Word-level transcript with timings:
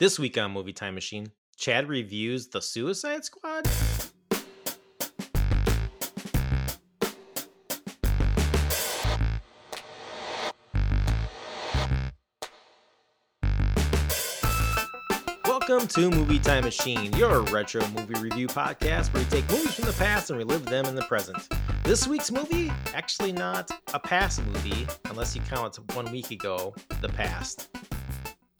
This 0.00 0.18
week 0.18 0.38
on 0.38 0.52
Movie 0.52 0.72
Time 0.72 0.94
Machine, 0.94 1.30
Chad 1.58 1.86
reviews 1.86 2.48
The 2.48 2.62
Suicide 2.62 3.22
Squad. 3.22 3.68
Welcome 15.44 15.86
to 15.88 16.10
Movie 16.10 16.38
Time 16.38 16.64
Machine, 16.64 17.12
your 17.12 17.42
retro 17.42 17.86
movie 17.88 18.18
review 18.18 18.46
podcast 18.46 19.12
where 19.12 19.22
we 19.22 19.28
take 19.28 19.46
movies 19.50 19.74
from 19.74 19.84
the 19.84 19.92
past 19.98 20.30
and 20.30 20.38
relive 20.38 20.64
them 20.64 20.86
in 20.86 20.94
the 20.94 21.02
present. 21.02 21.46
This 21.84 22.08
week's 22.08 22.32
movie, 22.32 22.72
actually 22.94 23.32
not 23.32 23.70
a 23.92 24.00
past 24.00 24.42
movie, 24.46 24.86
unless 25.10 25.36
you 25.36 25.42
count 25.42 25.78
one 25.94 26.10
week 26.10 26.30
ago, 26.30 26.74
the 27.02 27.10
past 27.10 27.68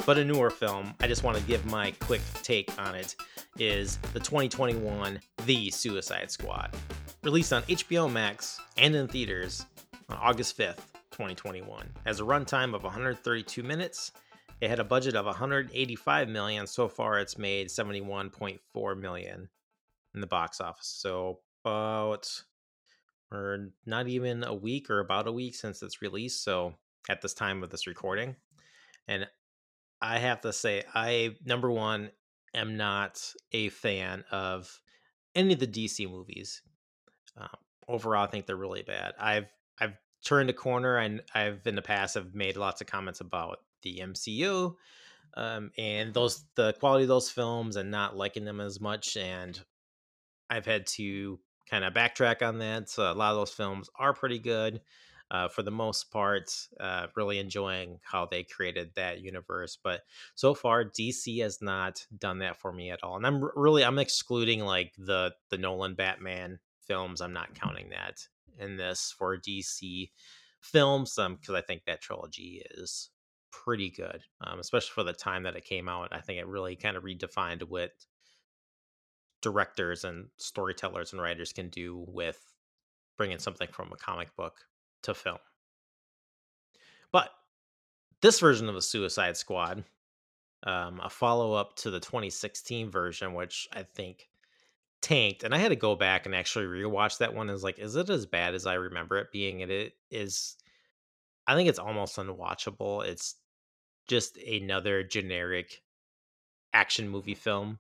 but 0.07 0.19
a 0.19 0.25
newer 0.25 0.51
film. 0.51 0.95
I 1.01 1.07
just 1.07 1.23
want 1.23 1.37
to 1.37 1.43
give 1.45 1.65
my 1.67 1.93
quick 2.01 2.21
take 2.43 2.71
on 2.79 2.95
it. 2.95 3.17
Is 3.59 3.99
the 4.13 4.21
2021 4.21 5.21
The 5.45 5.71
Suicide 5.71 6.31
Squad, 6.31 6.75
released 7.23 7.53
on 7.53 7.63
HBO 7.65 8.11
Max 8.11 8.61
and 8.79 8.95
in 8.95 9.09
theaters 9.09 9.67
on 10.09 10.17
August 10.17 10.57
5th, 10.57 10.79
2021, 11.11 11.91
has 12.07 12.21
a 12.21 12.25
runtime 12.25 12.75
of 12.75 12.83
132 12.83 13.63
minutes. 13.63 14.13
It 14.61 14.71
had 14.71 14.79
a 14.79 14.85
budget 14.85 15.17
of 15.17 15.27
185 15.27 16.29
million. 16.29 16.67
So 16.67 16.89
far, 16.89 17.19
it's 17.19 17.39
made 17.39 17.69
71.4 17.69 18.99
million 18.99 19.49
in 20.15 20.21
the 20.21 20.27
box 20.27 20.61
office. 20.61 20.87
So 20.87 21.41
about 21.65 22.43
or 23.33 23.71
not 23.87 24.09
even 24.09 24.43
a 24.45 24.55
week 24.55 24.91
or 24.91 25.01
about 25.01 25.29
a 25.29 25.33
week 25.33 25.55
since 25.55 25.83
it's 25.83 26.03
released. 26.03 26.43
So 26.43 26.75
at 27.09 27.23
this 27.23 27.35
time 27.35 27.63
of 27.63 27.71
this 27.71 27.87
recording, 27.87 28.37
and 29.07 29.27
I 30.03 30.19
have 30.19 30.41
to 30.43 30.53
say, 30.53 30.85
I 30.95 31.37
number 31.45 31.71
one 31.71 32.11
am 32.55 32.77
not 32.77 33.33
a 33.53 33.69
fan 33.69 34.25
of 34.31 34.81
any 35.35 35.55
of 35.55 35.61
the 35.61 35.67
DC 35.67 36.11
movies. 36.11 36.63
Um, 37.37 37.49
overall, 37.89 38.25
I 38.25 38.31
think 38.31 38.47
they're 38.47 38.57
really 38.57 38.83
bad. 38.83 39.13
I've 39.19 39.53
I've 39.79 39.97
turned 40.25 40.51
a 40.51 40.55
corner, 40.55 40.97
and 40.97 41.23
I've 41.35 41.67
in 41.67 41.75
the 41.75 41.83
past 41.83 42.15
have 42.15 42.35
made 42.35 42.57
lots 42.57 42.81
of 42.81 42.87
comments 42.87 43.21
about 43.21 43.59
the 43.83 44.01
MCU 44.03 44.75
um, 45.35 45.71
and 45.79 46.13
those 46.13 46.45
the 46.55 46.73
quality 46.75 47.05
of 47.05 47.09
those 47.09 47.31
films, 47.31 47.77
and 47.77 47.91
not 47.91 48.17
liking 48.17 48.45
them 48.45 48.61
as 48.61 48.81
much. 48.81 49.17
And 49.17 49.59
I've 50.49 50.67
had 50.67 50.87
to 50.89 51.39
kind 51.69 51.85
of 51.85 51.95
backtrack 51.95 52.47
on 52.47 52.59
that. 52.59 52.89
So 52.91 53.11
a 53.11 53.15
lot 53.15 53.31
of 53.31 53.37
those 53.37 53.53
films 53.53 53.89
are 53.99 54.13
pretty 54.13 54.39
good 54.39 54.81
uh, 55.31 55.49
for 55.49 55.63
the 55.63 55.71
most 55.71 56.11
part, 56.11 56.51
uh, 56.81 57.07
really 57.15 57.39
enjoying 57.39 58.01
how 58.03 58.27
they 58.27 58.43
created 58.43 58.91
that 58.95 59.21
universe. 59.21 59.79
But 59.83 60.03
so 60.35 60.55
far, 60.55 60.85
DC 60.85 61.41
has 61.43 61.63
not 61.63 62.05
done 62.19 62.41
that 62.41 62.57
for 62.57 62.73
me 62.73 62.91
at 62.91 63.03
all, 63.03 63.17
and 63.17 63.27
I'm 63.27 63.43
really 63.55 63.85
I'm 63.85 63.99
excluding 63.99 64.61
like 64.61 64.93
the 64.99 65.33
the 65.51 65.59
Nolan 65.59 65.95
Batman 65.95 66.59
films. 66.87 67.21
I'm 67.21 67.33
not 67.33 67.55
counting 67.55 67.91
that 67.91 68.27
in 68.59 68.77
this 68.77 69.15
for 69.17 69.39
DC 69.39 70.11
films, 70.61 71.17
um, 71.19 71.37
because 71.37 71.55
I 71.55 71.61
think 71.61 71.85
that 71.85 72.01
trilogy 72.01 72.63
is 72.73 73.11
pretty 73.53 73.91
good, 73.91 74.23
um, 74.41 74.59
especially 74.59 74.93
for 74.95 75.05
the 75.05 75.13
time 75.13 75.45
that 75.45 75.57
it 75.57 75.65
came 75.65 75.89
out. 75.89 76.09
I 76.13 76.21
think 76.21 76.39
it 76.39 76.47
really 76.47 76.77
kind 76.77 76.97
of 76.97 77.05
redefined 77.05 77.63
what 77.63 77.93
directors 79.43 80.05
and 80.05 80.27
storytellers 80.37 81.13
and 81.13 81.23
writers 81.23 81.53
can 81.53 81.69
do 81.69 82.05
with 82.09 82.39
bringing 83.17 83.39
something 83.39 83.69
from 83.71 83.93
a 83.93 83.97
comic 83.97 84.35
book 84.37 84.55
to 85.03 85.15
film. 85.15 85.39
But 87.13 87.31
this 88.23 88.41
version 88.41 88.69
of 88.69 88.75
the 88.75 88.83
Suicide 88.83 89.37
Squad, 89.37 89.85
um, 90.65 91.01
a 91.03 91.11
follow 91.11 91.55
up 91.55 91.77
to 91.77 91.91
the 91.91 92.01
2016 92.01 92.91
version, 92.91 93.35
which 93.35 93.69
I 93.73 93.83
think 93.83 94.29
tanked, 95.01 95.45
and 95.45 95.55
I 95.55 95.59
had 95.59 95.71
to 95.71 95.77
go 95.77 95.97
back 95.97 96.27
and 96.27 96.35
actually 96.35 96.67
rewatch 96.67 97.19
that 97.19 97.35
one. 97.35 97.51
Is 97.51 97.65
like, 97.65 97.79
is 97.79 97.97
it 97.97 98.11
as 98.11 98.27
bad 98.27 98.55
as 98.55 98.67
I 98.67 98.75
remember 98.75 99.17
it 99.19 99.33
being? 99.33 99.63
And 99.63 99.71
It 99.71 99.95
is. 100.11 100.57
I 101.47 101.55
think 101.55 101.69
it's 101.69 101.79
almost 101.79 102.17
unwatchable. 102.17 103.05
It's 103.05 103.37
just 104.07 104.37
another 104.37 105.03
generic 105.03 105.83
action 106.73 107.09
movie 107.09 107.35
film 107.35 107.79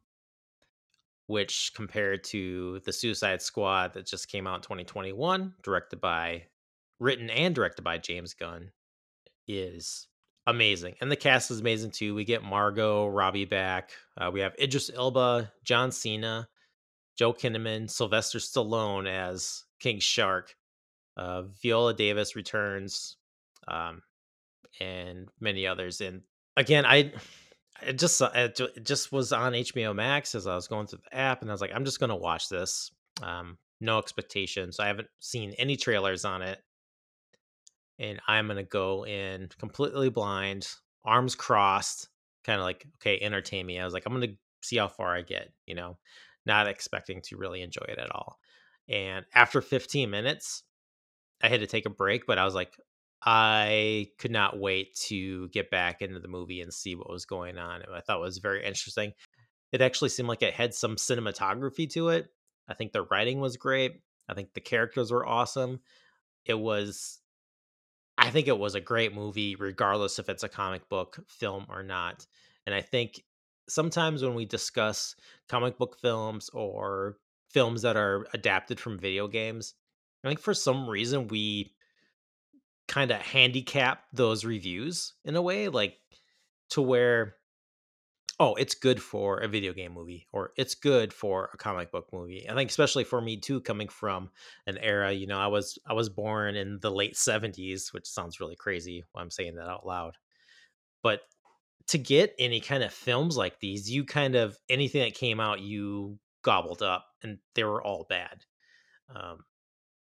which 1.30 1.70
compared 1.76 2.24
to 2.24 2.80
the 2.80 2.92
Suicide 2.92 3.40
Squad 3.40 3.94
that 3.94 4.04
just 4.04 4.28
came 4.28 4.48
out 4.48 4.56
in 4.56 4.62
2021, 4.62 5.54
directed 5.62 6.00
by 6.00 6.42
written 7.00 7.30
and 7.30 7.54
directed 7.54 7.82
by 7.82 7.98
James 7.98 8.34
Gunn, 8.34 8.70
is 9.48 10.06
amazing. 10.46 10.94
And 11.00 11.10
the 11.10 11.16
cast 11.16 11.50
is 11.50 11.60
amazing 11.60 11.90
too. 11.90 12.14
We 12.14 12.24
get 12.24 12.44
Margot 12.44 13.08
Robbie 13.08 13.44
back. 13.44 13.90
Uh, 14.16 14.30
we 14.32 14.40
have 14.40 14.54
Idris 14.60 14.90
Elba, 14.94 15.52
John 15.64 15.90
Cena, 15.90 16.48
Joel 17.16 17.34
Kinnaman, 17.34 17.90
Sylvester 17.90 18.38
Stallone 18.38 19.08
as 19.08 19.64
King 19.80 19.98
Shark. 19.98 20.54
Uh, 21.16 21.42
Viola 21.62 21.92
Davis 21.92 22.36
returns, 22.36 23.16
um, 23.68 24.00
and 24.80 25.28
many 25.38 25.66
others. 25.66 26.00
And 26.00 26.22
again, 26.56 26.86
I 26.86 27.12
it 27.82 27.98
just 27.98 28.22
it 28.22 28.60
just 28.84 29.12
was 29.12 29.32
on 29.32 29.52
HBO 29.52 29.94
Max 29.94 30.34
as 30.34 30.46
I 30.46 30.54
was 30.54 30.68
going 30.68 30.86
through 30.86 31.00
the 31.10 31.16
app, 31.16 31.42
and 31.42 31.50
I 31.50 31.54
was 31.54 31.60
like, 31.60 31.72
I'm 31.74 31.84
just 31.84 32.00
gonna 32.00 32.16
watch 32.16 32.48
this. 32.48 32.90
Um, 33.22 33.58
no 33.80 33.98
expectations. 33.98 34.78
I 34.80 34.86
haven't 34.86 35.08
seen 35.18 35.52
any 35.58 35.76
trailers 35.76 36.24
on 36.24 36.42
it 36.42 36.62
and 38.00 38.20
I'm 38.26 38.48
gonna 38.48 38.64
go 38.64 39.06
in 39.06 39.48
completely 39.58 40.08
blind, 40.08 40.66
arms 41.04 41.36
crossed, 41.36 42.08
kind 42.44 42.58
of 42.58 42.64
like, 42.64 42.86
okay, 42.96 43.20
entertain 43.20 43.66
me. 43.66 43.78
I 43.78 43.84
was 43.84 43.94
like, 43.94 44.04
I'm 44.06 44.12
gonna 44.14 44.32
see 44.62 44.78
how 44.78 44.88
far 44.88 45.14
I 45.14 45.22
get, 45.22 45.52
you 45.66 45.76
know, 45.76 45.98
not 46.46 46.66
expecting 46.66 47.20
to 47.22 47.36
really 47.36 47.62
enjoy 47.62 47.84
it 47.88 47.98
at 47.98 48.10
all. 48.10 48.38
And 48.88 49.24
after 49.34 49.60
15 49.60 50.10
minutes, 50.10 50.64
I 51.42 51.48
had 51.48 51.60
to 51.60 51.66
take 51.66 51.86
a 51.86 51.90
break, 51.90 52.26
but 52.26 52.38
I 52.38 52.44
was 52.44 52.54
like, 52.54 52.76
I 53.22 54.08
could 54.18 54.30
not 54.30 54.58
wait 54.58 54.94
to 55.08 55.48
get 55.48 55.70
back 55.70 56.00
into 56.00 56.20
the 56.20 56.28
movie 56.28 56.62
and 56.62 56.72
see 56.72 56.94
what 56.94 57.10
was 57.10 57.26
going 57.26 57.58
on. 57.58 57.82
I 57.94 58.00
thought 58.00 58.16
it 58.16 58.22
was 58.22 58.38
very 58.38 58.64
interesting. 58.64 59.12
It 59.72 59.82
actually 59.82 60.08
seemed 60.08 60.28
like 60.28 60.42
it 60.42 60.54
had 60.54 60.74
some 60.74 60.96
cinematography 60.96 61.88
to 61.90 62.08
it. 62.08 62.28
I 62.66 62.74
think 62.74 62.92
the 62.92 63.02
writing 63.02 63.40
was 63.40 63.56
great. 63.56 64.00
I 64.28 64.34
think 64.34 64.54
the 64.54 64.60
characters 64.60 65.12
were 65.12 65.26
awesome. 65.26 65.80
It 66.46 66.58
was 66.58 67.19
I 68.20 68.30
think 68.30 68.48
it 68.48 68.58
was 68.58 68.74
a 68.74 68.80
great 68.80 69.14
movie, 69.14 69.56
regardless 69.56 70.18
if 70.18 70.28
it's 70.28 70.42
a 70.42 70.48
comic 70.48 70.88
book 70.90 71.18
film 71.26 71.66
or 71.70 71.82
not. 71.82 72.26
And 72.66 72.74
I 72.74 72.82
think 72.82 73.22
sometimes 73.66 74.22
when 74.22 74.34
we 74.34 74.44
discuss 74.44 75.16
comic 75.48 75.78
book 75.78 75.96
films 75.98 76.50
or 76.52 77.16
films 77.48 77.82
that 77.82 77.96
are 77.96 78.26
adapted 78.34 78.78
from 78.78 78.98
video 78.98 79.26
games, 79.26 79.74
I 80.22 80.28
think 80.28 80.38
for 80.38 80.52
some 80.52 80.88
reason 80.88 81.28
we 81.28 81.72
kind 82.88 83.10
of 83.10 83.22
handicap 83.22 84.04
those 84.12 84.44
reviews 84.44 85.14
in 85.24 85.34
a 85.34 85.42
way, 85.42 85.68
like 85.68 85.96
to 86.70 86.82
where 86.82 87.36
oh, 88.40 88.54
it's 88.54 88.74
good 88.74 89.02
for 89.02 89.40
a 89.40 89.48
video 89.48 89.74
game 89.74 89.92
movie 89.92 90.26
or 90.32 90.52
it's 90.56 90.74
good 90.74 91.12
for 91.12 91.50
a 91.52 91.58
comic 91.58 91.92
book 91.92 92.08
movie. 92.10 92.48
I 92.48 92.54
think 92.54 92.70
especially 92.70 93.04
for 93.04 93.20
me 93.20 93.36
too, 93.36 93.60
coming 93.60 93.88
from 93.88 94.30
an 94.66 94.78
era, 94.78 95.12
you 95.12 95.26
know, 95.26 95.38
I 95.38 95.48
was 95.48 95.78
I 95.86 95.92
was 95.92 96.08
born 96.08 96.56
in 96.56 96.78
the 96.80 96.90
late 96.90 97.14
70s, 97.14 97.92
which 97.92 98.06
sounds 98.06 98.40
really 98.40 98.56
crazy 98.56 99.04
when 99.12 99.22
I'm 99.22 99.30
saying 99.30 99.56
that 99.56 99.68
out 99.68 99.86
loud. 99.86 100.16
But 101.02 101.20
to 101.88 101.98
get 101.98 102.34
any 102.38 102.60
kind 102.60 102.82
of 102.82 102.94
films 102.94 103.36
like 103.36 103.60
these, 103.60 103.90
you 103.90 104.04
kind 104.04 104.34
of 104.34 104.56
anything 104.70 105.02
that 105.02 105.14
came 105.14 105.38
out, 105.38 105.60
you 105.60 106.18
gobbled 106.42 106.82
up 106.82 107.04
and 107.22 107.38
they 107.54 107.64
were 107.64 107.82
all 107.82 108.06
bad. 108.08 108.44
Um, 109.14 109.44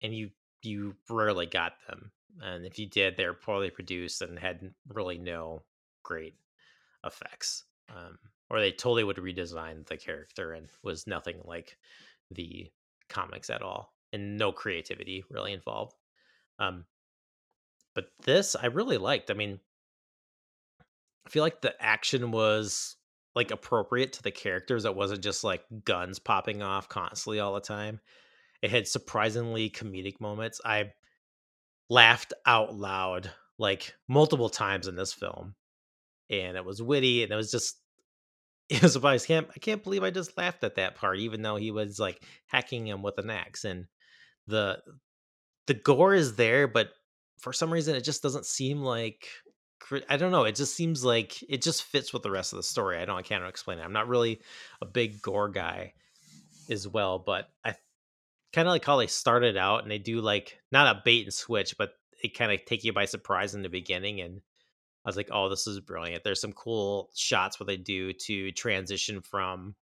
and 0.03 0.15
you 0.15 0.31
you 0.63 0.95
rarely 1.09 1.47
got 1.47 1.73
them. 1.89 2.13
And 2.41 2.65
if 2.65 2.79
you 2.79 2.89
did, 2.89 3.17
they're 3.17 3.35
poorly 3.35 3.71
produced 3.71 4.23
and 4.23 4.39
had 4.39 4.73
really 4.89 5.19
no 5.19 5.65
great 6.05 6.37
effects 7.05 7.65
um, 7.95 8.19
or 8.49 8.61
they 8.61 8.73
totally 8.73 9.05
would 9.05 9.17
redesign 9.17 9.87
the 9.87 9.97
character 9.97 10.53
and 10.53 10.69
was 10.83 11.07
nothing 11.07 11.41
like 11.45 11.77
the 12.31 12.71
comics 13.09 13.51
at 13.51 13.63
all, 13.63 13.93
and 14.13 14.37
no 14.37 14.53
creativity 14.53 15.25
really 15.31 15.53
involved. 15.53 15.95
Um, 16.59 16.85
but 17.95 18.07
this 18.25 18.57
I 18.57 18.67
really 18.67 18.99
liked. 18.99 19.31
I 19.31 19.35
mean, 19.35 19.61
I 21.27 21.31
feel 21.31 21.43
like 21.43 21.61
the 21.61 21.75
action 21.81 22.31
was 22.31 22.97
like 23.35 23.51
appropriate 23.51 24.13
to 24.15 24.23
the 24.23 24.31
characters. 24.31 24.85
It 24.85 24.95
wasn't 24.95 25.23
just 25.23 25.45
like 25.45 25.65
guns 25.85 26.19
popping 26.19 26.63
off 26.63 26.89
constantly 26.89 27.41
all 27.41 27.55
the 27.55 27.61
time. 27.61 28.01
It 28.63 28.71
had 28.71 28.87
surprisingly 28.87 29.71
comedic 29.71 30.21
moments. 30.21 30.61
I 30.65 30.93
laughed 31.89 32.33
out 32.47 32.75
loud 32.75 33.31
like 33.59 33.95
multiple 34.09 34.49
times 34.49 34.87
in 34.87 34.97
this 34.97 35.13
film 35.13 35.55
and 36.31 36.57
it 36.57 36.65
was 36.65 36.81
witty 36.81 37.23
and 37.23 37.33
it 37.33 37.37
was 37.37 37.51
just 37.51 37.80
it 38.71 38.83
was 38.83 38.93
surprised. 38.93 39.27
Can't 39.27 39.49
I 39.55 39.59
can't 39.59 39.83
believe 39.83 40.05
I 40.05 40.11
just 40.11 40.37
laughed 40.39 40.65
at 40.65 40.77
that 40.77 40.95
part, 40.95 41.19
even 41.19 41.43
though 41.43 41.57
he 41.57 41.71
was 41.71 41.99
like 41.99 42.23
hacking 42.47 42.87
him 42.87 43.03
with 43.03 43.19
an 43.19 43.29
axe. 43.29 43.65
And 43.65 43.87
the 44.47 44.79
the 45.67 45.75
gore 45.75 46.15
is 46.15 46.37
there, 46.37 46.69
but 46.69 46.91
for 47.39 47.53
some 47.53 47.73
reason 47.73 47.97
it 47.97 48.05
just 48.05 48.23
doesn't 48.23 48.47
seem 48.47 48.81
like 48.81 49.27
I 50.09 50.17
don't 50.17 50.31
know. 50.31 50.45
It 50.45 50.55
just 50.55 50.77
seems 50.77 51.05
like 51.05 51.43
it 51.49 51.63
just 51.63 51.83
fits 51.83 52.13
with 52.13 52.23
the 52.23 52.31
rest 52.31 52.53
of 52.53 52.59
the 52.59 52.63
story. 52.63 52.99
I 52.99 53.05
don't. 53.05 53.19
I 53.19 53.23
can't 53.23 53.45
explain 53.45 53.79
it. 53.79 53.83
I'm 53.83 53.93
not 53.93 54.09
really 54.09 54.41
a 54.81 54.87
big 54.87 55.21
gore 55.21 55.49
guy 55.49 55.95
as 56.71 56.87
well, 56.87 57.19
but 57.19 57.49
I 57.65 57.75
kind 58.53 58.69
of 58.69 58.73
like 58.73 58.85
how 58.85 58.99
they 58.99 59.07
started 59.09 59.57
out 59.57 59.83
and 59.83 59.91
they 59.91 59.99
do 59.99 60.21
like 60.21 60.59
not 60.71 60.97
a 60.97 61.03
bait 61.05 61.25
and 61.25 61.35
switch, 61.35 61.77
but 61.77 61.91
they 62.23 62.29
kind 62.29 62.53
of 62.53 62.65
take 62.65 62.85
you 62.85 62.93
by 62.93 63.07
surprise 63.07 63.55
in 63.55 63.63
the 63.63 63.69
beginning. 63.69 64.21
And 64.21 64.43
I 65.05 65.09
was 65.09 65.17
like, 65.17 65.31
oh, 65.33 65.49
this 65.49 65.67
is 65.67 65.81
brilliant. 65.81 66.25
There's 66.25 66.41
some 66.41 66.53
cool 66.53 67.11
shots 67.15 67.59
what 67.59 67.67
they 67.67 67.79
do 67.79 68.13
to 68.13 68.53
transition 68.53 69.23
from 69.23 69.75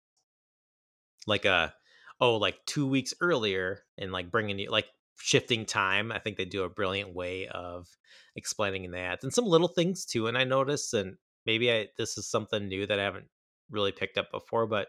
like 1.26 1.46
a 1.46 1.74
oh 2.20 2.38
like 2.38 2.58
two 2.66 2.88
weeks 2.88 3.14
earlier 3.22 3.84
and 3.98 4.12
like 4.12 4.32
bringing 4.32 4.60
you 4.60 4.70
like 4.70 4.88
shifting 5.20 5.66
time. 5.66 6.12
I 6.12 6.20
think 6.20 6.38
they 6.38 6.46
do 6.46 6.64
a 6.64 6.70
brilliant 6.70 7.14
way 7.14 7.48
of 7.48 7.88
explaining 8.36 8.92
that 8.92 9.24
and 9.24 9.34
some 9.34 9.46
little 9.46 9.68
things 9.68 10.06
too. 10.06 10.28
And 10.28 10.38
I 10.38 10.44
noticed, 10.44 10.94
and 10.94 11.18
maybe 11.46 11.72
I 11.72 11.88
this 11.98 12.18
is 12.18 12.30
something 12.30 12.68
new 12.68 12.86
that 12.86 13.00
I 13.00 13.04
haven't 13.04 13.28
really 13.72 13.92
picked 13.92 14.18
up 14.18 14.32
before, 14.32 14.68
but 14.68 14.88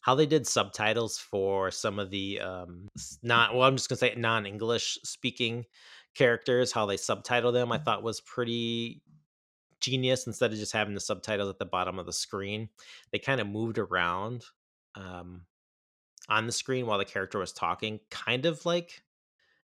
how 0.00 0.14
they 0.14 0.26
did 0.26 0.46
subtitles 0.46 1.18
for 1.18 1.72
some 1.72 1.98
of 1.98 2.10
the 2.10 2.40
um 2.40 2.88
not 3.22 3.54
well, 3.54 3.64
I'm 3.64 3.76
just 3.76 3.88
gonna 3.88 3.98
say 3.98 4.14
non-English 4.16 4.98
speaking 5.04 5.64
characters, 6.14 6.72
how 6.72 6.86
they 6.86 6.96
subtitle 6.96 7.52
them, 7.52 7.72
I 7.72 7.78
thought 7.78 8.02
was 8.02 8.20
pretty 8.20 9.02
genius 9.86 10.26
instead 10.26 10.52
of 10.52 10.58
just 10.58 10.72
having 10.72 10.94
the 10.94 11.00
subtitles 11.00 11.48
at 11.48 11.58
the 11.58 11.64
bottom 11.64 11.98
of 11.98 12.06
the 12.06 12.12
screen. 12.12 12.68
They 13.12 13.18
kind 13.18 13.40
of 13.40 13.46
moved 13.46 13.78
around 13.78 14.44
um 14.94 15.42
on 16.28 16.46
the 16.46 16.52
screen 16.52 16.86
while 16.86 16.98
the 16.98 17.04
character 17.04 17.38
was 17.38 17.52
talking, 17.52 18.00
kind 18.10 18.46
of 18.46 18.66
like 18.66 19.02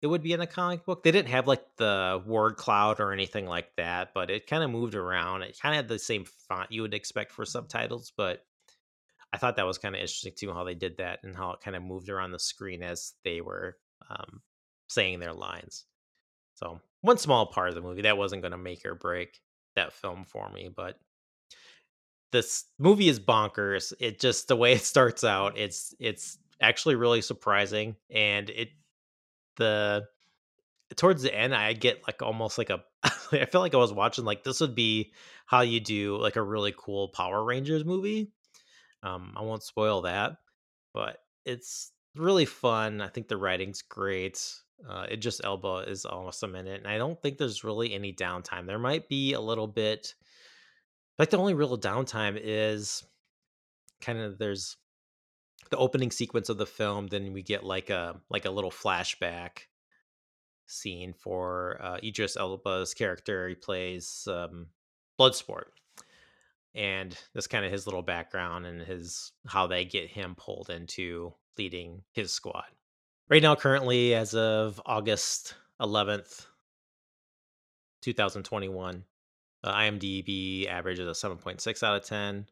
it 0.03 0.09
would 0.09 0.23
be 0.23 0.33
in 0.33 0.41
a 0.41 0.47
comic 0.47 0.85
book. 0.85 1.03
They 1.03 1.13
didn't 1.13 1.29
have 1.29 1.47
like 1.47 1.65
the 1.77 2.23
word 2.27 2.57
cloud 2.57 3.01
or 3.01 3.13
anything 3.13 3.47
like 3.47 3.69
that, 3.77 4.15
but 4.15 4.31
it 4.31 4.47
kind 4.47 4.65
of 4.65 4.71
moved 4.71 4.95
around. 4.95 5.43
It 5.43 5.59
kind 5.61 5.75
of 5.75 5.77
had 5.77 5.89
the 5.89 5.99
same 5.99 6.25
font 6.25 6.73
you 6.73 6.83
would 6.83 6.95
expect 6.95 7.33
for 7.33 7.45
subtitles, 7.45 8.13
but 8.17 8.45
I 9.33 9.39
thought 9.39 9.57
that 9.57 9.67
was 9.67 9.79
kind 9.79 9.95
of 9.95 10.01
interesting 10.01 10.33
too 10.37 10.53
how 10.53 10.65
they 10.65 10.75
did 10.75 10.97
that 10.97 11.21
and 11.23 11.37
how 11.37 11.53
it 11.53 11.61
kind 11.61 11.77
of 11.77 11.83
moved 11.83 12.09
around 12.09 12.33
the 12.33 12.39
screen 12.39 12.83
as 12.83 13.13
they 13.25 13.41
were 13.41 13.77
um, 14.09 14.41
saying 14.89 15.21
their 15.21 15.35
lines. 15.35 15.85
So 16.55 16.81
one 17.03 17.19
small 17.19 17.47
part 17.47 17.69
of 17.69 17.75
the 17.75 17.81
movie 17.81 18.03
that 18.03 18.19
wasn't 18.19 18.43
going 18.43 18.53
to 18.53 18.59
make 18.59 18.85
or 18.85 18.95
break 18.95 19.41
that 19.77 19.93
film 19.93 20.25
for 20.25 20.51
me, 20.51 20.71
but 20.75 20.99
this 22.33 22.65
movie 22.79 23.09
is 23.09 23.21
bonkers. 23.21 23.93
It 23.99 24.21
just 24.21 24.49
the 24.49 24.57
way 24.57 24.73
it 24.73 24.83
starts 24.83 25.25
out, 25.25 25.59
it's 25.59 25.95
it's 25.99 26.39
actually 26.61 26.97
really 26.97 27.23
surprising, 27.23 27.97
and 28.11 28.51
it 28.51 28.69
the 29.57 30.07
towards 30.97 31.23
the 31.23 31.35
end 31.35 31.55
I 31.55 31.73
get 31.73 32.03
like 32.07 32.23
almost 32.23 32.59
like 32.59 32.71
a 32.71 32.83
I 33.33 33.45
feel 33.47 33.61
like 33.61 33.75
I 33.75 33.79
was 33.79 33.93
watching 33.93 34.25
like 34.25 34.45
this 34.45 34.61
would 34.61 34.75
be 34.75 35.13
how 35.47 35.61
you 35.61 35.81
do 35.81 36.17
like 36.17 36.37
a 36.37 36.43
really 36.43 36.75
cool 36.77 37.09
Power 37.09 37.45
Rangers 37.45 37.85
movie. 37.85 38.33
Um, 39.03 39.33
I 39.37 39.43
won't 39.43 39.63
spoil 39.63 40.03
that, 40.03 40.37
but 40.93 41.19
it's 41.45 41.93
really 42.17 42.45
fun. 42.45 43.01
I 43.01 43.09
think 43.09 43.29
the 43.29 43.37
writing's 43.37 43.83
great. 43.83 44.45
Uh, 44.89 45.07
Idris 45.11 45.41
Elba 45.45 45.85
is 45.87 46.07
awesome 46.07 46.55
in 46.55 46.67
it, 46.67 46.79
and 46.79 46.89
I 46.89 46.99
don't 46.99 47.21
think 47.21 47.39
there's 47.39 47.65
really 47.65 47.93
any 47.93 48.13
downtime. 48.13 48.67
There 48.67 48.79
might 48.79 49.09
be 49.09 49.35
a 49.35 49.41
little 49.41 49.67
bit, 49.67 50.15
like 51.19 51.31
the 51.31 51.39
only 51.39 51.55
real 51.55 51.79
downtime 51.79 52.39
is 52.43 53.05
kind 54.01 54.19
of 54.19 54.39
there's 54.39 54.77
the 55.71 55.77
opening 55.77 56.11
sequence 56.11 56.49
of 56.49 56.59
the 56.59 56.67
film. 56.67 57.09
Then 57.09 57.33
we 57.33 57.43
get 57.43 57.65
like 57.65 57.91
a 57.91 58.21
like 58.31 58.45
a 58.45 58.51
little 58.51 58.71
flashback 58.71 59.67
scene 60.67 61.13
for 61.13 61.79
uh, 61.83 61.99
Idris 62.03 62.37
Elba's 62.37 62.95
character. 62.95 63.49
He 63.49 63.55
plays 63.55 64.27
um, 64.31 64.69
Bloodsport, 65.19 65.67
and 66.75 67.17
that's 67.35 67.47
kind 67.47 67.65
of 67.65 67.73
his 67.73 67.87
little 67.87 68.03
background 68.03 68.67
and 68.67 68.81
his 68.81 69.33
how 69.47 69.67
they 69.67 69.85
get 69.85 70.09
him 70.09 70.35
pulled 70.37 70.71
into 70.71 71.35
leading 71.59 72.03
his 72.13 72.33
squad. 72.33 72.65
Right 73.31 73.43
now, 73.43 73.55
currently, 73.55 74.13
as 74.13 74.35
of 74.35 74.83
August 74.85 75.55
11th, 75.81 76.47
2021, 78.03 79.05
uh, 79.63 79.73
IMDb 79.73 80.67
average 80.67 80.99
is 80.99 81.07
a 81.07 81.29
7.6 81.29 81.83
out 81.85 81.97
of 81.97 82.05
10. 82.05 82.47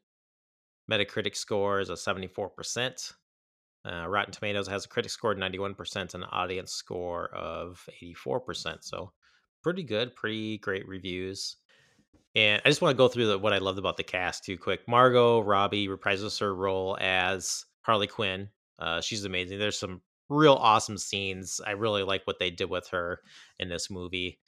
Metacritic 0.89 1.35
score 1.35 1.81
is 1.81 1.91
a 1.91 1.95
74%. 1.95 3.13
Uh, 3.85 4.07
Rotten 4.07 4.31
Tomatoes 4.31 4.69
has 4.69 4.85
a 4.85 4.89
critic 4.89 5.11
score 5.11 5.33
of 5.33 5.39
91% 5.39 5.97
and 5.97 6.15
an 6.15 6.31
audience 6.31 6.71
score 6.71 7.35
of 7.35 7.85
84%. 8.01 8.77
So 8.83 9.11
pretty 9.65 9.83
good, 9.83 10.15
pretty 10.15 10.59
great 10.59 10.87
reviews. 10.87 11.57
And 12.37 12.63
I 12.65 12.69
just 12.69 12.83
want 12.83 12.95
to 12.95 12.99
go 12.99 13.09
through 13.09 13.27
the, 13.27 13.39
what 13.39 13.53
I 13.53 13.59
loved 13.59 13.81
about 13.81 13.97
the 13.97 14.05
cast 14.05 14.45
too 14.45 14.57
quick. 14.57 14.87
Margot 14.87 15.41
Robbie 15.41 15.89
reprises 15.89 16.39
her 16.39 16.55
role 16.55 16.97
as 17.01 17.65
Harley 17.83 18.07
Quinn. 18.07 18.49
Uh, 18.79 19.01
she's 19.01 19.25
amazing. 19.25 19.59
There's 19.59 19.77
some 19.77 20.03
real 20.29 20.55
awesome 20.55 20.99
scenes. 20.99 21.61
I 21.65 21.73
really 21.73 22.03
like 22.03 22.27
what 22.27 22.39
they 22.39 22.51
did 22.51 22.71
with 22.71 22.89
her 22.89 23.21
in 23.59 23.69
this 23.69 23.91
movie. 23.91 24.39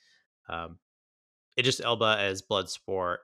Um, 0.49 0.79
Idris 1.59 1.81
Elba 1.81 2.17
as 2.19 2.43
Bloodsport. 2.43 3.19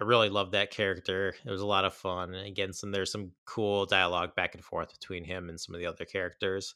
I 0.00 0.04
really 0.04 0.28
love 0.28 0.52
that 0.52 0.70
character. 0.70 1.34
It 1.44 1.50
was 1.50 1.60
a 1.60 1.66
lot 1.66 1.84
of 1.84 1.94
fun. 1.94 2.34
And 2.34 2.46
again, 2.46 2.72
some 2.72 2.90
there's 2.90 3.12
some 3.12 3.32
cool 3.44 3.86
dialogue 3.86 4.34
back 4.34 4.54
and 4.54 4.64
forth 4.64 4.92
between 4.98 5.24
him 5.24 5.48
and 5.48 5.60
some 5.60 5.74
of 5.74 5.80
the 5.80 5.86
other 5.86 6.04
characters. 6.04 6.74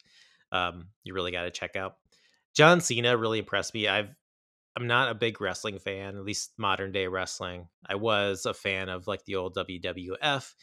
Um, 0.51 0.87
you 1.03 1.13
really 1.13 1.31
got 1.31 1.43
to 1.43 1.51
check 1.51 1.75
out. 1.75 1.95
John 2.55 2.79
Cena 2.79 3.17
really 3.17 3.39
impressed 3.39 3.73
me. 3.73 3.87
I've 3.87 4.09
I'm 4.77 4.85
not 4.85 5.09
a 5.09 5.15
big 5.15 5.41
wrestling 5.41 5.79
fan, 5.79 6.15
at 6.15 6.23
least 6.23 6.53
modern 6.57 6.91
day 6.91 7.07
wrestling. 7.07 7.67
I 7.89 7.95
was 7.95 8.45
a 8.45 8.53
fan 8.53 8.89
of 8.89 9.07
like 9.07 9.25
the 9.25 9.35
old 9.35 9.55
WWF 9.55 10.53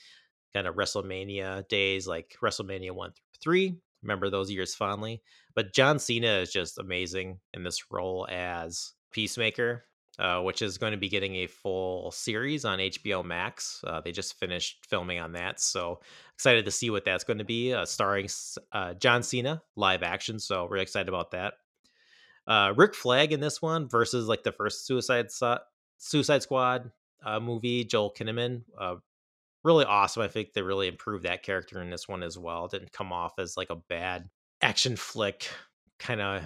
kind 0.55 0.67
of 0.69 0.77
WrestleMania 0.77 1.67
days, 1.67 2.07
like 2.07 2.37
WrestleMania 2.41 2.93
1 2.93 3.11
through 3.11 3.41
3. 3.43 3.77
Remember 4.05 4.31
those 4.31 4.51
years 4.51 4.75
fondly. 4.75 5.23
But 5.55 5.73
John 5.73 5.99
Cena 5.99 6.39
is 6.39 6.53
just 6.53 6.79
amazing 6.79 7.41
in 7.53 7.65
this 7.65 7.91
role 7.91 8.27
as 8.31 8.93
Peacemaker, 9.11 9.85
uh, 10.19 10.43
which 10.43 10.63
is 10.63 10.79
going 10.79 10.93
to 10.93 10.99
be 10.99 11.09
getting 11.09 11.37
a 11.37 11.47
full 11.47 12.11
series 12.11 12.65
on 12.65 12.79
HBO 12.79 13.25
Max. 13.25 13.83
Uh, 13.85 14.01
they 14.01 14.13
just 14.13 14.39
finished 14.39 14.85
filming 14.89 15.19
on 15.19 15.33
that. 15.33 15.61
So 15.61 16.01
excited 16.35 16.65
to 16.67 16.71
see 16.71 16.91
what 16.91 17.05
that's 17.05 17.25
going 17.25 17.39
to 17.39 17.45
be, 17.45 17.73
uh, 17.73 17.85
starring 17.85 18.29
uh, 18.73 18.95
John 18.95 19.23
Cena 19.23 19.63
live 19.77 20.03
action. 20.03 20.39
So 20.39 20.67
really 20.67 20.83
excited 20.83 21.09
about 21.09 21.33
that. 21.33 21.55
Uh, 22.47 22.75
Rick 22.77 22.95
Flag 22.95 23.33
in 23.33 23.41
this 23.41 23.63
one 23.63 23.89
versus 23.89 24.29
like 24.29 24.43
the 24.43 24.53
first 24.53 24.87
Suicide 24.87 25.31
so- 25.31 25.61
Suicide 25.99 26.43
Squad 26.43 26.91
uh, 27.25 27.41
movie, 27.41 27.85
Joel 27.85 28.13
Kinnaman, 28.13 28.65
really 29.65 29.85
awesome. 29.85 30.23
I 30.23 30.29
think 30.29 30.53
they 30.53 30.63
really 30.63 30.89
improved 30.89 31.25
that 31.25 31.43
character 31.43 31.81
in 31.81 31.91
this 31.91 32.07
one 32.07 32.23
as 32.23 32.39
well. 32.39 32.67
It 32.67 32.73
didn't 32.73 32.93
come 32.93 33.13
off 33.13 33.39
as 33.39 33.57
like 33.57 33.71
a 33.71 33.77
bad 33.77 34.29
action 34.61 34.97
flick 34.97 35.49
kind 35.99 36.21
of 36.21 36.43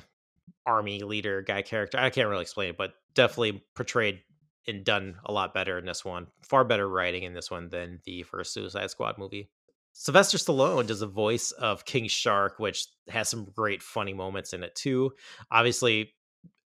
army 0.64 1.02
leader 1.02 1.42
guy 1.42 1.62
character. 1.62 1.98
I 1.98 2.10
can't 2.10 2.28
really 2.28 2.42
explain 2.42 2.70
it, 2.70 2.78
but 2.78 2.92
definitely 3.14 3.64
portrayed 3.74 4.20
and 4.66 4.84
done 4.84 5.16
a 5.24 5.32
lot 5.32 5.54
better 5.54 5.78
in 5.78 5.86
this 5.86 6.04
one. 6.04 6.28
Far 6.42 6.64
better 6.64 6.88
writing 6.88 7.24
in 7.24 7.34
this 7.34 7.50
one 7.50 7.68
than 7.68 8.00
the 8.04 8.22
first 8.22 8.52
Suicide 8.52 8.90
Squad 8.90 9.18
movie. 9.18 9.50
Sylvester 9.94 10.38
Stallone 10.38 10.86
does 10.86 11.02
a 11.02 11.06
voice 11.06 11.50
of 11.52 11.84
King 11.84 12.06
Shark, 12.06 12.58
which 12.58 12.86
has 13.08 13.28
some 13.28 13.46
great 13.46 13.82
funny 13.82 14.14
moments 14.14 14.52
in 14.52 14.62
it 14.62 14.74
too. 14.76 15.12
Obviously, 15.50 16.14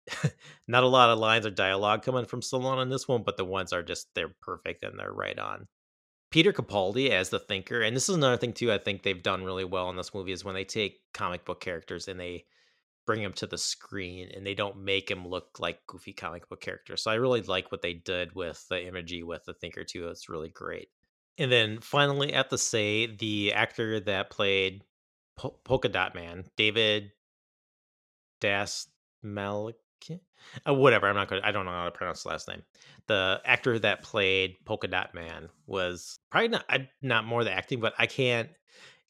not 0.68 0.84
a 0.84 0.88
lot 0.88 1.10
of 1.10 1.18
lines 1.18 1.46
or 1.46 1.50
dialogue 1.50 2.02
coming 2.02 2.26
from 2.26 2.40
Stallone 2.40 2.82
in 2.82 2.88
this 2.88 3.08
one, 3.08 3.24
but 3.24 3.36
the 3.36 3.44
ones 3.44 3.72
are 3.72 3.82
just 3.82 4.08
they're 4.14 4.34
perfect 4.42 4.84
and 4.84 4.98
they're 4.98 5.12
right 5.12 5.38
on. 5.38 5.66
Peter 6.30 6.52
Capaldi 6.52 7.10
as 7.10 7.30
the 7.30 7.38
Thinker, 7.38 7.82
and 7.82 7.94
this 7.94 8.08
is 8.08 8.14
another 8.14 8.36
thing 8.36 8.52
too. 8.52 8.72
I 8.72 8.78
think 8.78 9.02
they've 9.02 9.22
done 9.22 9.44
really 9.44 9.64
well 9.64 9.90
in 9.90 9.96
this 9.96 10.14
movie 10.14 10.32
is 10.32 10.44
when 10.44 10.54
they 10.54 10.64
take 10.64 11.00
comic 11.14 11.44
book 11.44 11.60
characters 11.60 12.08
and 12.08 12.18
they 12.18 12.44
bring 13.06 13.22
them 13.22 13.32
to 13.32 13.46
the 13.46 13.56
screen 13.56 14.28
and 14.34 14.44
they 14.44 14.54
don't 14.54 14.76
make 14.76 15.06
them 15.08 15.26
look 15.26 15.60
like 15.60 15.86
goofy 15.86 16.12
comic 16.12 16.48
book 16.48 16.60
characters. 16.60 17.02
So 17.02 17.10
I 17.10 17.14
really 17.14 17.42
like 17.42 17.70
what 17.70 17.80
they 17.80 17.94
did 17.94 18.34
with 18.34 18.66
the 18.68 18.84
imagery 18.84 19.22
with 19.22 19.44
the 19.44 19.54
Thinker 19.54 19.84
too. 19.84 20.08
It's 20.08 20.28
really 20.28 20.48
great. 20.48 20.88
And 21.38 21.52
then 21.52 21.80
finally, 21.80 22.32
have 22.32 22.48
to 22.48 22.58
say 22.58 23.06
the 23.06 23.52
actor 23.52 24.00
that 24.00 24.30
played 24.30 24.82
po- 25.36 25.58
Polka 25.64 25.88
Dot 25.88 26.14
Man, 26.14 26.44
David 26.56 27.12
Das 28.40 28.88
Malik, 29.22 29.76
uh, 30.68 30.74
whatever. 30.74 31.06
I'm 31.08 31.14
not 31.14 31.28
going. 31.28 31.42
to 31.42 31.48
I 31.48 31.52
don't 31.52 31.64
know 31.64 31.72
how 31.72 31.84
to 31.84 31.90
pronounce 31.90 32.22
the 32.22 32.30
last 32.30 32.48
name. 32.48 32.62
The 33.06 33.40
actor 33.44 33.78
that 33.78 34.02
played 34.02 34.56
Polka 34.64 34.88
Dot 34.88 35.14
Man 35.14 35.48
was 35.66 36.18
probably 36.30 36.48
not 36.48 36.64
I, 36.68 36.88
not 37.02 37.24
more 37.24 37.44
the 37.44 37.52
acting, 37.52 37.80
but 37.80 37.94
I 37.98 38.06
can't. 38.06 38.48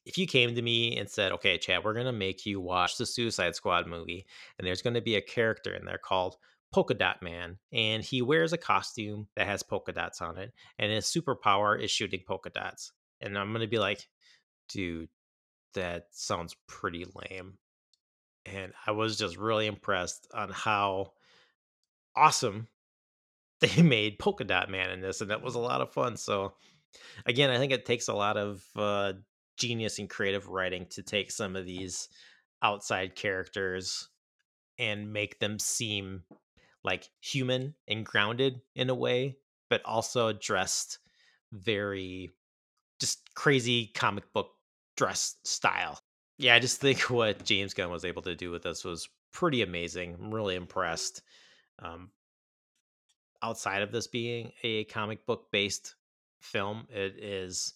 If 0.04 0.18
you 0.18 0.26
came 0.26 0.54
to 0.54 0.62
me 0.62 0.96
and 0.98 1.10
said, 1.10 1.32
"Okay, 1.32 1.58
Chad, 1.58 1.84
we're 1.84 1.94
gonna 1.94 2.12
make 2.12 2.46
you 2.46 2.60
watch 2.60 2.96
the 2.96 3.06
Suicide 3.06 3.54
Squad 3.54 3.86
movie, 3.86 4.26
and 4.58 4.66
there's 4.66 4.82
to 4.82 5.00
be 5.00 5.16
a 5.16 5.22
character 5.22 5.74
in 5.74 5.84
there 5.84 5.98
called 5.98 6.36
Polka 6.72 6.94
Dot 6.94 7.22
Man, 7.22 7.58
and 7.72 8.02
he 8.02 8.22
wears 8.22 8.52
a 8.52 8.58
costume 8.58 9.28
that 9.36 9.46
has 9.46 9.62
polka 9.62 9.92
dots 9.92 10.20
on 10.20 10.36
it, 10.36 10.52
and 10.78 10.92
his 10.92 11.06
superpower 11.06 11.80
is 11.80 11.90
shooting 11.90 12.22
polka 12.26 12.50
dots. 12.50 12.92
And 13.20 13.38
I'm 13.38 13.52
gonna 13.52 13.66
be 13.66 13.78
like, 13.78 14.06
dude, 14.68 15.08
that 15.74 16.08
sounds 16.10 16.56
pretty 16.66 17.06
lame. 17.14 17.58
And 18.52 18.72
I 18.86 18.92
was 18.92 19.16
just 19.16 19.36
really 19.36 19.66
impressed 19.66 20.28
on 20.32 20.50
how 20.50 21.12
awesome 22.14 22.68
they 23.60 23.82
made 23.82 24.18
Polka 24.18 24.44
Dot 24.44 24.70
Man 24.70 24.90
in 24.90 25.00
this, 25.00 25.20
and 25.20 25.30
that 25.30 25.42
was 25.42 25.54
a 25.54 25.60
lot 25.60 25.80
of 25.80 25.92
fun. 25.92 26.16
So, 26.16 26.54
again, 27.24 27.50
I 27.50 27.58
think 27.58 27.72
it 27.72 27.86
takes 27.86 28.08
a 28.08 28.14
lot 28.14 28.36
of 28.36 28.62
uh, 28.76 29.14
genius 29.56 29.98
and 29.98 30.10
creative 30.10 30.48
writing 30.48 30.86
to 30.90 31.02
take 31.02 31.30
some 31.30 31.56
of 31.56 31.64
these 31.64 32.08
outside 32.62 33.14
characters 33.14 34.08
and 34.78 35.12
make 35.12 35.38
them 35.38 35.58
seem 35.58 36.22
like 36.84 37.08
human 37.20 37.74
and 37.88 38.04
grounded 38.04 38.60
in 38.74 38.90
a 38.90 38.94
way, 38.94 39.36
but 39.70 39.82
also 39.84 40.32
dressed 40.32 40.98
very 41.52 42.30
just 43.00 43.34
crazy 43.34 43.90
comic 43.94 44.32
book 44.32 44.50
dress 44.96 45.36
style. 45.44 45.98
Yeah, 46.38 46.54
I 46.54 46.58
just 46.58 46.80
think 46.80 47.00
what 47.10 47.44
James 47.44 47.74
Gunn 47.74 47.90
was 47.90 48.04
able 48.04 48.22
to 48.22 48.34
do 48.34 48.50
with 48.50 48.62
this 48.62 48.84
was 48.84 49.08
pretty 49.32 49.62
amazing. 49.62 50.14
I'm 50.14 50.34
really 50.34 50.54
impressed. 50.54 51.22
Um, 51.78 52.10
outside 53.42 53.82
of 53.82 53.92
this 53.92 54.06
being 54.06 54.52
a 54.62 54.84
comic 54.84 55.26
book 55.26 55.50
based 55.50 55.94
film, 56.40 56.86
it 56.90 57.22
is 57.22 57.74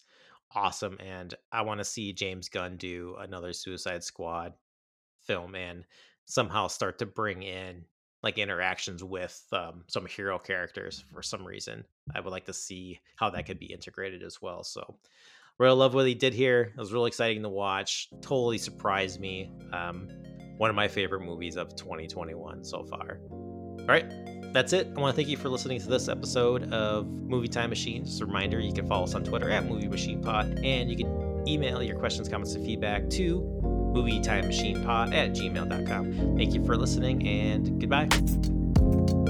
awesome. 0.53 0.97
And 0.99 1.33
I 1.51 1.61
want 1.61 1.79
to 1.79 1.85
see 1.85 2.13
James 2.13 2.49
Gunn 2.49 2.77
do 2.77 3.15
another 3.19 3.53
Suicide 3.53 4.03
Squad 4.03 4.53
film 5.23 5.55
and 5.55 5.85
somehow 6.25 6.67
start 6.67 6.99
to 6.99 7.05
bring 7.05 7.43
in 7.43 7.85
like 8.23 8.37
interactions 8.37 9.03
with 9.03 9.43
um, 9.51 9.83
some 9.87 10.05
hero 10.05 10.37
characters 10.37 11.03
for 11.13 11.23
some 11.23 11.45
reason. 11.45 11.83
I 12.13 12.19
would 12.19 12.31
like 12.31 12.45
to 12.45 12.53
see 12.53 12.99
how 13.15 13.29
that 13.31 13.45
could 13.45 13.59
be 13.59 13.71
integrated 13.71 14.23
as 14.23 14.41
well. 14.41 14.63
So, 14.63 14.97
really 15.61 15.77
love 15.77 15.93
what 15.93 16.07
he 16.07 16.15
did 16.15 16.33
here. 16.33 16.73
It 16.75 16.77
was 16.77 16.91
really 16.91 17.07
exciting 17.07 17.43
to 17.43 17.49
watch. 17.49 18.09
Totally 18.21 18.57
surprised 18.57 19.19
me. 19.19 19.51
Um, 19.71 20.09
one 20.57 20.69
of 20.69 20.75
my 20.75 20.87
favorite 20.87 21.21
movies 21.21 21.55
of 21.55 21.75
2021 21.75 22.63
so 22.63 22.83
far. 22.83 23.19
All 23.29 23.87
right, 23.87 24.05
that's 24.53 24.73
it. 24.73 24.91
I 24.95 24.99
want 24.99 25.15
to 25.15 25.15
thank 25.15 25.27
you 25.27 25.37
for 25.37 25.49
listening 25.49 25.79
to 25.81 25.87
this 25.87 26.07
episode 26.07 26.71
of 26.71 27.07
Movie 27.07 27.47
Time 27.47 27.69
Machine. 27.69 28.05
Just 28.05 28.21
a 28.21 28.25
reminder, 28.25 28.59
you 28.59 28.73
can 28.73 28.87
follow 28.87 29.03
us 29.03 29.15
on 29.15 29.23
Twitter 29.23 29.49
at 29.49 29.65
Movie 29.65 29.87
Machine 29.87 30.21
Pod, 30.21 30.59
and 30.63 30.89
you 30.89 30.97
can 30.97 31.47
email 31.47 31.81
your 31.81 31.97
questions, 31.97 32.29
comments, 32.29 32.53
and 32.53 32.65
feedback 32.65 33.09
to 33.11 33.41
Movie 33.93 34.19
Time 34.19 34.47
Machine 34.47 34.77
movietimemachinepod 34.77 35.13
at 35.13 35.31
gmail.com. 35.31 36.37
Thank 36.37 36.53
you 36.53 36.63
for 36.65 36.77
listening, 36.77 37.27
and 37.27 37.79
goodbye. 37.79 39.20